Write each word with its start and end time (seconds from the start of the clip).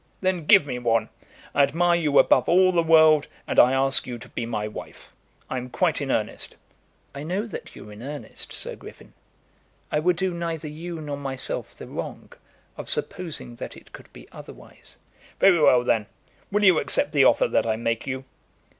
"Then 0.19 0.47
give 0.47 0.65
me 0.65 0.79
one. 0.79 1.09
I 1.53 1.61
admire 1.61 1.99
you 1.99 2.17
above 2.17 2.49
all 2.49 2.71
the 2.71 2.81
world, 2.81 3.27
and 3.45 3.59
I 3.59 3.73
ask 3.73 4.07
you 4.07 4.17
to 4.17 4.29
be 4.29 4.47
my 4.47 4.67
wife. 4.67 5.13
I'm 5.47 5.69
quite 5.69 6.01
in 6.01 6.09
earnest." 6.09 6.55
"I 7.13 7.21
know 7.21 7.45
that 7.45 7.75
you 7.75 7.87
are 7.87 7.91
in 7.93 8.01
earnest, 8.01 8.51
Sir 8.51 8.75
Griffin. 8.75 9.13
I 9.91 9.99
would 9.99 10.15
do 10.15 10.33
neither 10.33 10.67
you 10.67 10.99
nor 11.01 11.17
myself 11.17 11.75
the 11.75 11.85
wrong 11.85 12.33
of 12.77 12.89
supposing 12.89 13.57
that 13.57 13.77
it 13.77 13.93
could 13.93 14.11
be 14.11 14.27
otherwise." 14.31 14.97
"Very 15.37 15.61
well 15.61 15.83
then. 15.83 16.07
Will 16.51 16.63
you 16.63 16.79
accept 16.79 17.11
the 17.11 17.25
offer 17.25 17.47
that 17.47 17.67
I 17.67 17.75
make 17.75 18.07
you?" 18.07 18.23